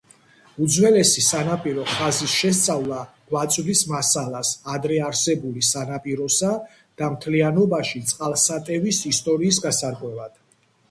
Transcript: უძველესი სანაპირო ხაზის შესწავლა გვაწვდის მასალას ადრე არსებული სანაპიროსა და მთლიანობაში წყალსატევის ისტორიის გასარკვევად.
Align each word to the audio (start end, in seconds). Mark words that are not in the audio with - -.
უძველესი 0.65 1.23
სანაპირო 1.23 1.81
ხაზის 1.95 2.31
შესწავლა 2.43 3.01
გვაწვდის 3.33 3.83
მასალას 3.91 4.53
ადრე 4.77 4.97
არსებული 5.09 5.65
სანაპიროსა 5.67 6.49
და 7.03 7.09
მთლიანობაში 7.17 8.03
წყალსატევის 8.13 9.03
ისტორიის 9.13 9.61
გასარკვევად. 9.67 10.35